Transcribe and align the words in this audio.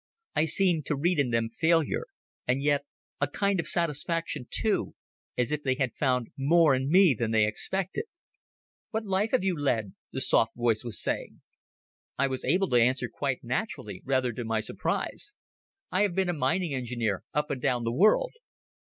I 0.35 0.45
seemed 0.45 0.87
to 0.87 0.95
read 0.95 1.19
in 1.19 1.29
them 1.29 1.49
failure, 1.51 2.07
and 2.47 2.63
yet 2.63 2.87
a 3.19 3.27
kind 3.27 3.59
of 3.59 3.67
satisfaction, 3.67 4.47
too, 4.49 4.95
as 5.37 5.51
if 5.51 5.61
they 5.61 5.75
had 5.75 5.93
found 5.93 6.31
more 6.35 6.73
in 6.73 6.89
me 6.89 7.13
than 7.15 7.29
they 7.29 7.45
expected. 7.45 8.05
"What 8.89 9.05
life 9.05 9.29
have 9.29 9.43
you 9.43 9.55
led?" 9.55 9.93
the 10.11 10.19
soft 10.19 10.55
voice 10.55 10.83
was 10.83 10.99
saying. 10.99 11.43
I 12.17 12.25
was 12.25 12.43
able 12.43 12.67
to 12.71 12.77
answer 12.81 13.07
quite 13.13 13.43
naturally, 13.43 14.01
rather 14.03 14.33
to 14.33 14.43
my 14.43 14.59
surprise. 14.59 15.35
"I 15.91 16.01
have 16.01 16.15
been 16.15 16.29
a 16.29 16.33
mining 16.33 16.73
engineer 16.73 17.23
up 17.35 17.51
and 17.51 17.61
down 17.61 17.83
the 17.83 17.93
world." 17.93 18.31